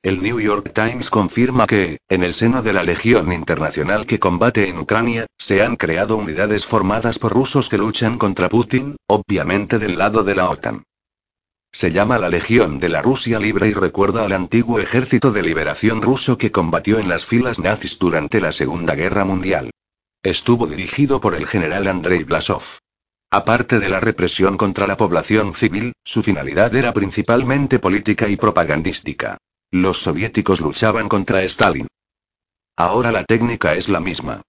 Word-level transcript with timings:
El 0.00 0.22
New 0.22 0.38
York 0.38 0.70
Times 0.72 1.10
confirma 1.10 1.66
que, 1.66 1.98
en 2.08 2.22
el 2.22 2.32
seno 2.32 2.62
de 2.62 2.72
la 2.72 2.84
Legión 2.84 3.32
Internacional 3.32 4.06
que 4.06 4.20
combate 4.20 4.68
en 4.68 4.78
Ucrania, 4.78 5.26
se 5.36 5.60
han 5.60 5.74
creado 5.74 6.16
unidades 6.16 6.66
formadas 6.66 7.18
por 7.18 7.32
rusos 7.32 7.68
que 7.68 7.78
luchan 7.78 8.16
contra 8.16 8.48
Putin, 8.48 8.94
obviamente 9.08 9.80
del 9.80 9.98
lado 9.98 10.22
de 10.22 10.36
la 10.36 10.50
OTAN. 10.50 10.84
Se 11.72 11.90
llama 11.90 12.16
la 12.18 12.28
Legión 12.28 12.78
de 12.78 12.90
la 12.90 13.02
Rusia 13.02 13.40
Libre 13.40 13.66
y 13.66 13.72
recuerda 13.72 14.24
al 14.24 14.32
antiguo 14.32 14.78
ejército 14.78 15.32
de 15.32 15.42
liberación 15.42 16.00
ruso 16.00 16.38
que 16.38 16.52
combatió 16.52 17.00
en 17.00 17.08
las 17.08 17.26
filas 17.26 17.58
nazis 17.58 17.98
durante 17.98 18.40
la 18.40 18.52
Segunda 18.52 18.94
Guerra 18.94 19.24
Mundial. 19.24 19.72
Estuvo 20.22 20.68
dirigido 20.68 21.20
por 21.20 21.34
el 21.34 21.48
general 21.48 21.88
Andrei 21.88 22.22
Blasov. 22.22 22.78
Aparte 23.32 23.80
de 23.80 23.88
la 23.88 23.98
represión 23.98 24.56
contra 24.58 24.86
la 24.86 24.96
población 24.96 25.54
civil, 25.54 25.92
su 26.04 26.22
finalidad 26.22 26.72
era 26.76 26.92
principalmente 26.92 27.80
política 27.80 28.28
y 28.28 28.36
propagandística. 28.36 29.38
Los 29.70 30.02
soviéticos 30.02 30.62
luchaban 30.62 31.10
contra 31.10 31.42
Stalin. 31.42 31.88
Ahora 32.74 33.12
la 33.12 33.24
técnica 33.24 33.74
es 33.74 33.90
la 33.90 34.00
misma. 34.00 34.40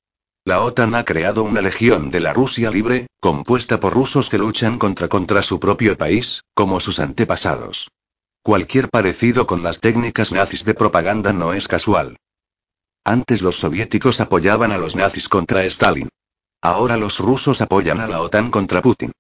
La 0.46 0.62
OTAN 0.62 0.96
ha 0.96 1.04
creado 1.04 1.44
una 1.44 1.62
legión 1.62 2.10
de 2.10 2.22
la 2.22 2.32
Rusia 2.32 2.72
libre, 2.72 3.08
compuesta 3.20 3.82
por 3.82 3.94
rusos 3.94 4.30
que 4.30 4.38
luchan 4.38 4.80
contra 4.80 5.10
contra 5.10 5.42
su 5.42 5.60
propio 5.60 5.98
país, 5.98 6.46
como 6.54 6.80
sus 6.80 7.00
antepasados. 7.00 7.92
Cualquier 8.42 8.90
parecido 8.90 9.46
con 9.46 9.62
las 9.62 9.82
técnicas 9.82 10.32
nazis 10.32 10.64
de 10.64 10.74
propaganda 10.74 11.34
no 11.34 11.52
es 11.52 11.68
casual. 11.68 12.16
Antes 13.04 13.42
los 13.42 13.60
soviéticos 13.60 14.22
apoyaban 14.22 14.72
a 14.72 14.78
los 14.78 14.96
nazis 14.96 15.28
contra 15.28 15.66
Stalin. 15.66 16.08
Ahora 16.62 16.96
los 16.96 17.20
rusos 17.20 17.60
apoyan 17.60 18.00
a 18.00 18.08
la 18.08 18.22
OTAN 18.22 18.52
contra 18.52 18.82
Putin. 18.82 19.12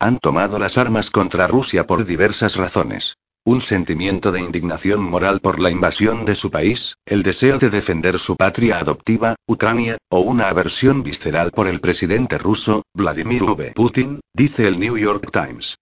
Han 0.00 0.18
tomado 0.18 0.58
las 0.58 0.78
armas 0.78 1.10
contra 1.10 1.46
Rusia 1.46 1.86
por 1.86 2.04
diversas 2.04 2.56
razones. 2.56 3.16
Un 3.46 3.60
sentimiento 3.60 4.32
de 4.32 4.40
indignación 4.40 5.02
moral 5.02 5.40
por 5.40 5.60
la 5.60 5.70
invasión 5.70 6.24
de 6.24 6.34
su 6.34 6.50
país, 6.50 6.96
el 7.04 7.22
deseo 7.22 7.58
de 7.58 7.68
defender 7.68 8.18
su 8.18 8.36
patria 8.36 8.78
adoptiva, 8.78 9.34
Ucrania, 9.46 9.98
o 10.08 10.20
una 10.20 10.48
aversión 10.48 11.02
visceral 11.02 11.50
por 11.50 11.68
el 11.68 11.82
presidente 11.82 12.38
ruso, 12.38 12.84
Vladimir 12.94 13.42
V. 13.42 13.72
Putin, 13.74 14.20
dice 14.32 14.66
el 14.66 14.80
New 14.80 14.96
York 14.96 15.30
Times. 15.30 15.76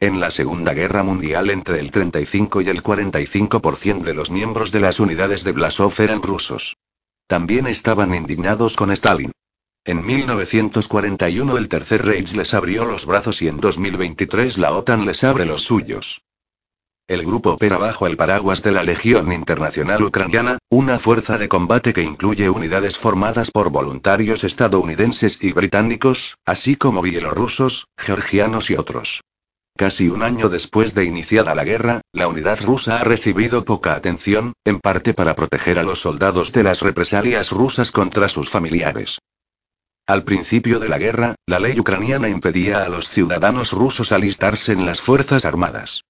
En 0.00 0.20
la 0.20 0.30
Segunda 0.30 0.72
Guerra 0.72 1.02
Mundial 1.02 1.50
entre 1.50 1.80
el 1.80 1.90
35 1.90 2.62
y 2.62 2.70
el 2.70 2.82
45% 2.82 4.00
de 4.00 4.14
los 4.14 4.30
miembros 4.30 4.72
de 4.72 4.80
las 4.80 5.00
unidades 5.00 5.44
de 5.44 5.52
Blasov 5.52 5.92
eran 5.98 6.22
rusos. 6.22 6.78
También 7.26 7.66
estaban 7.66 8.14
indignados 8.14 8.76
con 8.76 8.90
Stalin. 8.90 9.32
En 9.84 10.06
1941 10.06 11.58
el 11.58 11.68
Tercer 11.68 12.06
Reich 12.06 12.32
les 12.32 12.54
abrió 12.54 12.86
los 12.86 13.04
brazos 13.04 13.42
y 13.42 13.48
en 13.48 13.60
2023 13.60 14.56
la 14.56 14.72
OTAN 14.72 15.04
les 15.04 15.24
abre 15.24 15.44
los 15.44 15.62
suyos. 15.62 16.22
El 17.10 17.26
grupo 17.26 17.50
opera 17.50 17.76
bajo 17.76 18.06
el 18.06 18.16
paraguas 18.16 18.62
de 18.62 18.70
la 18.70 18.84
Legión 18.84 19.32
Internacional 19.32 20.00
Ucraniana, 20.04 20.58
una 20.70 21.00
fuerza 21.00 21.38
de 21.38 21.48
combate 21.48 21.92
que 21.92 22.04
incluye 22.04 22.48
unidades 22.48 22.98
formadas 22.98 23.50
por 23.50 23.70
voluntarios 23.70 24.44
estadounidenses 24.44 25.36
y 25.40 25.52
británicos, 25.52 26.36
así 26.46 26.76
como 26.76 27.02
bielorrusos, 27.02 27.88
georgianos 27.98 28.70
y 28.70 28.76
otros. 28.76 29.22
Casi 29.76 30.08
un 30.08 30.22
año 30.22 30.48
después 30.48 30.94
de 30.94 31.04
iniciada 31.04 31.56
la 31.56 31.64
guerra, 31.64 32.00
la 32.12 32.28
unidad 32.28 32.60
rusa 32.62 33.00
ha 33.00 33.02
recibido 33.02 33.64
poca 33.64 33.94
atención, 33.96 34.52
en 34.64 34.78
parte 34.78 35.12
para 35.12 35.34
proteger 35.34 35.80
a 35.80 35.82
los 35.82 36.00
soldados 36.00 36.52
de 36.52 36.62
las 36.62 36.80
represalias 36.80 37.50
rusas 37.50 37.90
contra 37.90 38.28
sus 38.28 38.50
familiares. 38.50 39.18
Al 40.06 40.22
principio 40.22 40.78
de 40.78 40.88
la 40.88 40.98
guerra, 40.98 41.34
la 41.44 41.58
ley 41.58 41.80
ucraniana 41.80 42.28
impedía 42.28 42.84
a 42.84 42.88
los 42.88 43.10
ciudadanos 43.10 43.72
rusos 43.72 44.12
alistarse 44.12 44.70
en 44.70 44.86
las 44.86 45.00
Fuerzas 45.00 45.44
Armadas. 45.44 46.02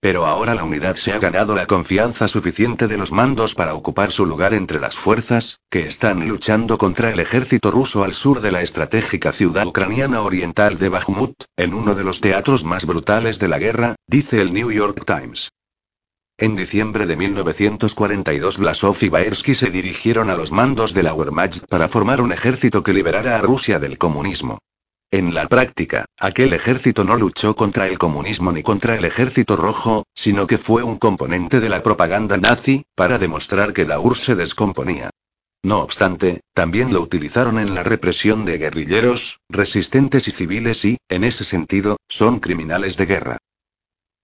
Pero 0.00 0.26
ahora 0.26 0.54
la 0.54 0.64
unidad 0.64 0.96
se 0.96 1.12
ha 1.12 1.18
ganado 1.18 1.54
la 1.54 1.66
confianza 1.66 2.28
suficiente 2.28 2.86
de 2.86 2.98
los 2.98 3.12
mandos 3.12 3.54
para 3.54 3.74
ocupar 3.74 4.12
su 4.12 4.26
lugar 4.26 4.54
entre 4.54 4.78
las 4.78 4.96
fuerzas, 4.96 5.60
que 5.70 5.86
están 5.86 6.28
luchando 6.28 6.78
contra 6.78 7.10
el 7.10 7.20
ejército 7.20 7.70
ruso 7.70 8.04
al 8.04 8.12
sur 8.14 8.40
de 8.40 8.52
la 8.52 8.62
estratégica 8.62 9.32
ciudad 9.32 9.66
ucraniana 9.66 10.20
oriental 10.20 10.78
de 10.78 10.90
Bakhmut, 10.90 11.44
en 11.56 11.74
uno 11.74 11.94
de 11.94 12.04
los 12.04 12.20
teatros 12.20 12.64
más 12.64 12.84
brutales 12.84 13.38
de 13.38 13.48
la 13.48 13.58
guerra, 13.58 13.96
dice 14.06 14.40
el 14.40 14.52
New 14.52 14.70
York 14.70 15.04
Times. 15.06 15.50
En 16.38 16.54
diciembre 16.54 17.06
de 17.06 17.16
1942 17.16 18.58
Blasov 18.58 18.98
y 19.00 19.08
Baersky 19.08 19.54
se 19.54 19.70
dirigieron 19.70 20.28
a 20.28 20.34
los 20.34 20.52
mandos 20.52 20.92
de 20.92 21.02
la 21.02 21.14
Wehrmacht 21.14 21.64
para 21.66 21.88
formar 21.88 22.20
un 22.20 22.30
ejército 22.30 22.82
que 22.82 22.92
liberara 22.92 23.36
a 23.36 23.40
Rusia 23.40 23.78
del 23.78 23.96
comunismo. 23.96 24.58
En 25.12 25.34
la 25.34 25.46
práctica, 25.46 26.04
aquel 26.18 26.52
ejército 26.52 27.04
no 27.04 27.16
luchó 27.16 27.54
contra 27.54 27.86
el 27.86 27.96
comunismo 27.96 28.50
ni 28.50 28.64
contra 28.64 28.96
el 28.96 29.04
ejército 29.04 29.54
rojo, 29.54 30.04
sino 30.14 30.48
que 30.48 30.58
fue 30.58 30.82
un 30.82 30.98
componente 30.98 31.60
de 31.60 31.68
la 31.68 31.82
propaganda 31.82 32.36
nazi, 32.36 32.84
para 32.96 33.16
demostrar 33.18 33.72
que 33.72 33.86
la 33.86 34.00
URSS 34.00 34.24
se 34.24 34.34
descomponía. 34.34 35.10
No 35.62 35.80
obstante, 35.80 36.40
también 36.54 36.92
lo 36.92 37.00
utilizaron 37.00 37.58
en 37.58 37.74
la 37.74 37.84
represión 37.84 38.44
de 38.44 38.58
guerrilleros, 38.58 39.40
resistentes 39.48 40.26
y 40.26 40.32
civiles 40.32 40.84
y, 40.84 40.98
en 41.08 41.24
ese 41.24 41.44
sentido, 41.44 41.98
son 42.08 42.40
criminales 42.40 42.96
de 42.96 43.06
guerra. 43.06 43.38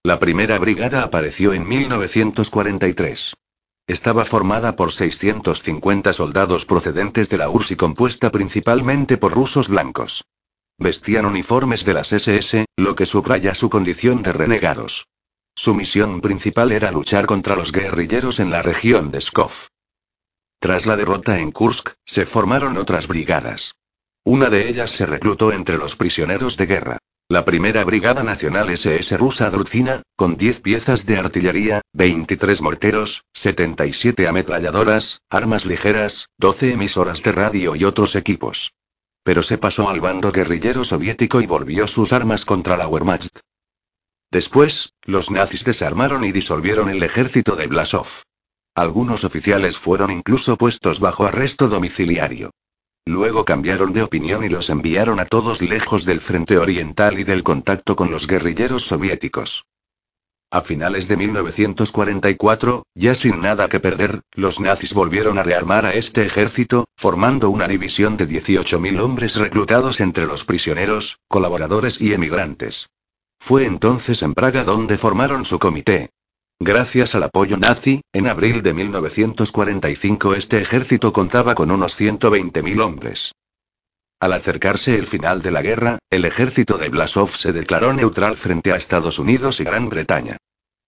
La 0.03 0.19
primera 0.19 0.59
brigada 0.59 1.03
apareció 1.03 1.53
en 1.53 1.65
1943. 1.65 3.35
Estaba 3.87 4.25
formada 4.25 4.75
por 4.75 4.91
650 4.91 6.11
soldados 6.11 6.65
procedentes 6.65 7.29
de 7.29 7.37
la 7.37 7.49
URSS 7.49 7.71
y 7.71 7.75
compuesta 7.77 8.31
principalmente 8.31 9.17
por 9.17 9.33
rusos 9.33 9.69
blancos. 9.69 10.23
Vestían 10.83 11.25
uniformes 11.25 11.85
de 11.85 11.93
las 11.93 12.11
SS, 12.11 12.65
lo 12.75 12.93
que 12.93 13.05
subraya 13.05 13.55
su 13.55 13.69
condición 13.69 14.21
de 14.21 14.33
renegados. 14.33 15.07
Su 15.55 15.73
misión 15.73 16.19
principal 16.19 16.73
era 16.73 16.91
luchar 16.91 17.25
contra 17.25 17.55
los 17.55 17.71
guerrilleros 17.71 18.41
en 18.41 18.51
la 18.51 18.61
región 18.61 19.09
de 19.09 19.21
Skov. 19.21 19.69
Tras 20.59 20.85
la 20.85 20.97
derrota 20.97 21.39
en 21.39 21.53
Kursk, 21.53 21.91
se 22.05 22.25
formaron 22.25 22.75
otras 22.77 23.07
brigadas. 23.07 23.75
Una 24.25 24.49
de 24.49 24.67
ellas 24.67 24.91
se 24.91 25.05
reclutó 25.05 25.53
entre 25.53 25.77
los 25.77 25.95
prisioneros 25.95 26.57
de 26.57 26.65
guerra. 26.65 26.97
La 27.29 27.45
primera 27.45 27.85
Brigada 27.85 28.23
Nacional 28.23 28.69
SS 28.69 29.15
rusa 29.15 29.49
Druzina, 29.49 30.01
con 30.17 30.35
10 30.35 30.59
piezas 30.59 31.05
de 31.05 31.15
artillería, 31.15 31.81
23 31.93 32.61
morteros, 32.61 33.23
77 33.33 34.27
ametralladoras, 34.27 35.21
armas 35.29 35.65
ligeras, 35.65 36.27
12 36.39 36.73
emisoras 36.73 37.23
de 37.23 37.31
radio 37.31 37.77
y 37.77 37.85
otros 37.85 38.17
equipos. 38.17 38.73
Pero 39.23 39.41
se 39.43 39.57
pasó 39.57 39.89
al 39.89 40.01
bando 40.01 40.31
guerrillero 40.31 40.83
soviético 40.83 41.41
y 41.41 41.47
volvió 41.47 41.87
sus 41.87 42.13
armas 42.13 42.45
contra 42.45 42.77
la 42.77 42.87
Wehrmacht. 42.87 43.39
Después, 44.31 44.93
los 45.03 45.31
nazis 45.31 45.63
desarmaron 45.63 46.23
y 46.23 46.31
disolvieron 46.31 46.89
el 46.89 47.03
ejército 47.03 47.55
de 47.55 47.67
Blasov. 47.67 48.07
Algunos 48.75 49.23
oficiales 49.23 49.77
fueron 49.77 50.09
incluso 50.11 50.57
puestos 50.57 50.99
bajo 50.99 51.25
arresto 51.25 51.67
domiciliario. 51.67 52.51
Luego 53.05 53.45
cambiaron 53.45 53.93
de 53.93 54.01
opinión 54.01 54.43
y 54.43 54.49
los 54.49 54.69
enviaron 54.69 55.19
a 55.19 55.25
todos 55.25 55.61
lejos 55.61 56.05
del 56.05 56.21
frente 56.21 56.57
oriental 56.57 57.19
y 57.19 57.23
del 57.23 57.43
contacto 57.43 57.95
con 57.95 58.09
los 58.09 58.27
guerrilleros 58.27 58.83
soviéticos. 58.83 59.65
A 60.53 60.61
finales 60.61 61.07
de 61.07 61.17
1944, 61.17 62.85
ya 62.93 63.15
sin 63.15 63.41
nada 63.41 63.67
que 63.69 63.79
perder, 63.79 64.21
los 64.33 64.59
nazis 64.59 64.93
volvieron 64.93 65.39
a 65.39 65.43
rearmar 65.43 65.87
a 65.87 65.95
este 65.95 66.27
ejército, 66.27 66.85
formando 66.95 67.49
una 67.49 67.67
división 67.67 68.17
de 68.17 68.27
18.000 68.27 68.99
hombres 69.01 69.35
reclutados 69.35 69.99
entre 69.99 70.27
los 70.27 70.45
prisioneros, 70.45 71.17
colaboradores 71.27 71.99
y 71.99 72.13
emigrantes. 72.13 72.91
Fue 73.39 73.65
entonces 73.65 74.21
en 74.21 74.35
Praga 74.35 74.63
donde 74.63 74.99
formaron 74.99 75.43
su 75.43 75.57
comité. 75.57 76.11
Gracias 76.59 77.15
al 77.15 77.23
apoyo 77.23 77.57
nazi, 77.57 78.01
en 78.13 78.27
abril 78.27 78.61
de 78.61 78.75
1945 78.75 80.35
este 80.35 80.61
ejército 80.61 81.11
contaba 81.13 81.55
con 81.55 81.71
unos 81.71 81.99
120.000 81.99 82.79
hombres. 82.79 83.31
Al 84.23 84.31
acercarse 84.31 84.95
el 84.95 85.05
final 85.05 85.41
de 85.41 85.51
la 85.51 85.61
guerra, 85.61 85.99
el 86.09 86.23
ejército 86.23 86.77
de 86.77 86.87
Blasov 86.87 87.31
se 87.31 87.51
declaró 87.51 87.91
neutral 87.91 88.37
frente 88.37 88.71
a 88.71 88.77
Estados 88.77 89.19
Unidos 89.19 89.59
y 89.59 89.65
Gran 89.65 89.89
Bretaña. 89.89 90.37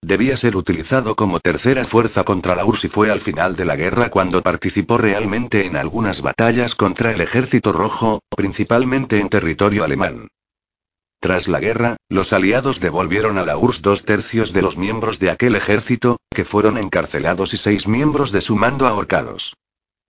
Debía 0.02 0.38
ser 0.38 0.56
utilizado 0.56 1.18
como 1.18 1.42
tercera 1.42 1.84
fuerza 1.84 2.24
contra 2.24 2.56
la 2.56 2.64
URSS 2.64 2.86
y 2.86 2.88
fue 2.88 3.12
al 3.12 3.20
final 3.20 3.58
de 3.58 3.66
la 3.66 3.76
guerra 3.76 4.10
cuando 4.10 4.42
participó 4.42 4.98
realmente 4.98 5.66
en 5.66 5.76
algunas 5.76 6.22
batallas 6.22 6.76
contra 6.76 7.12
el 7.12 7.20
ejército 7.20 7.74
rojo, 7.74 8.22
principalmente 8.34 9.20
en 9.20 9.28
territorio 9.28 9.84
alemán. 9.84 10.30
Tras 11.20 11.50
la 11.50 11.60
guerra, 11.60 11.98
los 12.08 12.32
aliados 12.32 12.80
devolvieron 12.80 13.38
a 13.38 13.46
la 13.46 13.58
URSS 13.58 13.82
dos 13.82 14.06
tercios 14.06 14.54
de 14.54 14.62
los 14.62 14.78
miembros 14.78 15.20
de 15.20 15.32
aquel 15.32 15.58
ejército, 15.58 16.22
que 16.34 16.46
fueron 16.46 16.78
encarcelados 16.78 17.54
y 17.54 17.58
seis 17.58 17.90
miembros 17.90 18.32
de 18.32 18.40
su 18.40 18.56
mando 18.56 18.88
ahorcados. 18.88 19.56